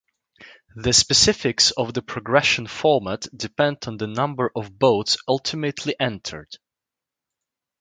The 0.75 0.93
specifics 0.93 1.69
of 1.69 1.93
the 1.93 2.01
progression 2.01 2.65
format 2.65 3.27
depend 3.37 3.85
on 3.85 3.97
the 3.97 4.07
number 4.07 4.49
of 4.55 4.79
boats 4.79 5.15
ultimately 5.27 5.95
entered. 5.99 6.57